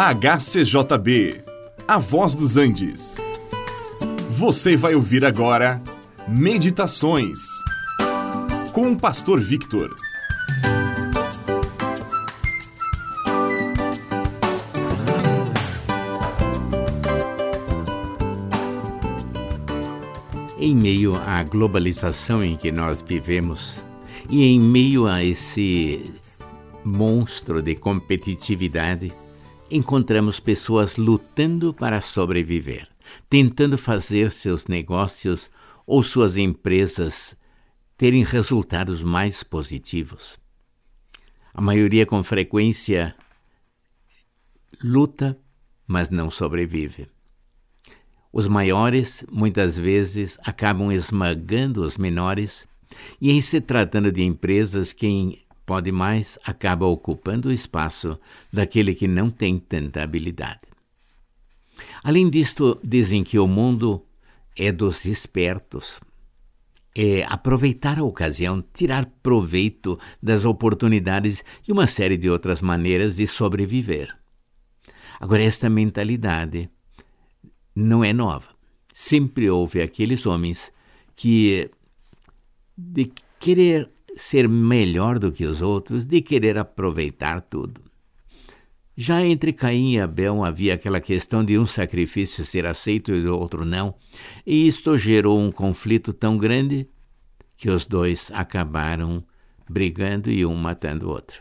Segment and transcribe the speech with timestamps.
[0.00, 1.42] HCJB,
[1.88, 3.16] A Voz dos Andes.
[4.30, 5.82] Você vai ouvir agora
[6.28, 7.40] Meditações
[8.72, 9.92] com o Pastor Victor.
[20.60, 23.82] Em meio à globalização em que nós vivemos
[24.30, 26.08] e em meio a esse
[26.84, 29.12] monstro de competitividade,
[29.70, 32.88] encontramos pessoas lutando para sobreviver,
[33.28, 35.50] tentando fazer seus negócios
[35.86, 37.36] ou suas empresas
[37.96, 40.38] terem resultados mais positivos.
[41.52, 43.14] A maioria, com frequência,
[44.82, 45.36] luta,
[45.86, 47.08] mas não sobrevive.
[48.32, 52.68] Os maiores, muitas vezes, acabam esmagando os menores,
[53.20, 58.18] e em se tratando de empresas, quem pode mais acaba ocupando o espaço
[58.50, 60.62] daquele que não tem tanta habilidade.
[62.02, 64.02] Além disto, dizem que o mundo
[64.56, 66.00] é dos espertos.
[66.96, 73.26] É aproveitar a ocasião, tirar proveito das oportunidades e uma série de outras maneiras de
[73.26, 74.16] sobreviver.
[75.20, 76.70] Agora, esta mentalidade
[77.76, 78.48] não é nova.
[78.94, 80.72] Sempre houve aqueles homens
[81.14, 81.70] que,
[82.74, 87.80] de querer ser melhor do que os outros, de querer aproveitar tudo.
[88.96, 93.38] Já entre Caim e Abel havia aquela questão de um sacrifício ser aceito e do
[93.38, 93.94] outro não,
[94.44, 96.88] e isto gerou um conflito tão grande
[97.56, 99.24] que os dois acabaram
[99.70, 101.40] brigando e um matando o outro.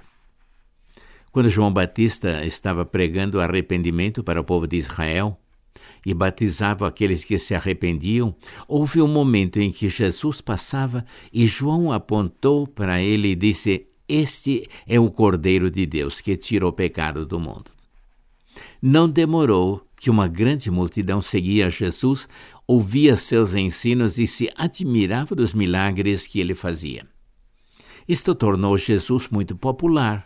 [1.31, 5.39] Quando João Batista estava pregando arrependimento para o povo de Israel,
[6.08, 8.33] e batizava aqueles que se arrependiam,
[8.66, 14.69] houve um momento em que Jesus passava e João apontou para ele e disse: Este
[14.88, 17.72] é o Cordeiro de Deus que tira o pecado do mundo.
[18.81, 22.29] Não demorou que uma grande multidão seguia Jesus,
[22.66, 27.06] ouvia seus ensinos e se admirava dos milagres que ele fazia.
[28.07, 30.25] Isto tornou Jesus muito popular,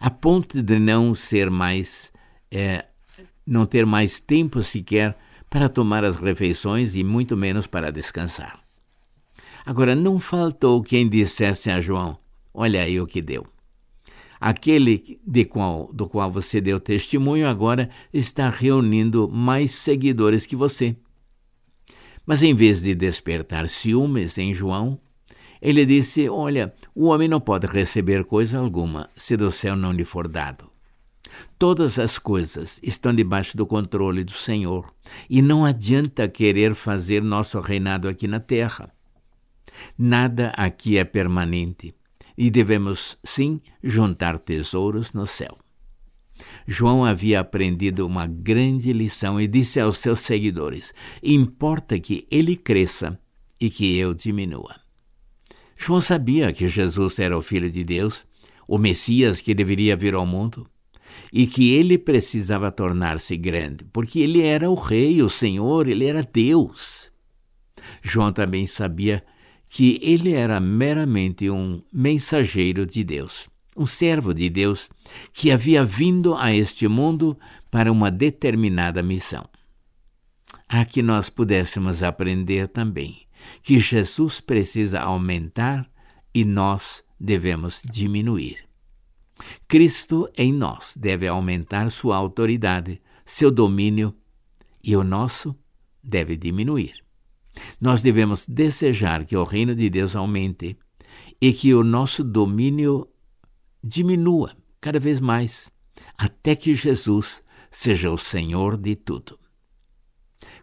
[0.00, 2.10] a ponto de não ser mais
[2.50, 2.86] é,
[3.46, 5.16] não ter mais tempo sequer
[5.48, 8.60] para tomar as refeições e muito menos para descansar.
[9.66, 12.18] Agora, não faltou quem dissesse a João:
[12.54, 13.46] Olha aí o que deu.
[14.40, 20.96] Aquele de qual, do qual você deu testemunho agora está reunindo mais seguidores que você.
[22.24, 24.98] Mas em vez de despertar ciúmes em João,
[25.60, 30.04] ele disse: Olha, o homem não pode receber coisa alguma se do céu não lhe
[30.04, 30.69] for dado.
[31.58, 34.92] Todas as coisas estão debaixo do controle do Senhor
[35.28, 38.92] e não adianta querer fazer nosso reinado aqui na terra.
[39.96, 41.94] Nada aqui é permanente
[42.36, 45.58] e devemos, sim, juntar tesouros no céu.
[46.66, 53.18] João havia aprendido uma grande lição e disse aos seus seguidores: Importa que ele cresça
[53.60, 54.80] e que eu diminua.
[55.76, 58.26] João sabia que Jesus era o Filho de Deus,
[58.66, 60.66] o Messias que deveria vir ao mundo
[61.32, 66.22] e que ele precisava tornar-se grande, porque ele era o rei, o Senhor, ele era
[66.22, 67.10] Deus.
[68.02, 69.24] João também sabia
[69.68, 74.90] que ele era meramente um mensageiro de Deus, um servo de Deus
[75.32, 77.38] que havia vindo a este mundo
[77.70, 79.48] para uma determinada missão.
[80.68, 83.26] A que nós pudéssemos aprender também
[83.62, 85.88] que Jesus precisa aumentar
[86.34, 88.69] e nós devemos diminuir.
[89.66, 94.14] Cristo em nós deve aumentar sua autoridade, seu domínio,
[94.82, 95.56] e o nosso
[96.02, 96.94] deve diminuir.
[97.80, 100.76] Nós devemos desejar que o reino de Deus aumente
[101.40, 103.08] e que o nosso domínio
[103.82, 105.70] diminua cada vez mais,
[106.16, 109.38] até que Jesus seja o Senhor de tudo.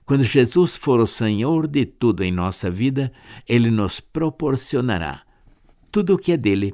[0.05, 3.11] Quando Jesus for o Senhor de tudo em nossa vida,
[3.47, 5.23] ele nos proporcionará
[5.91, 6.73] tudo o que é dele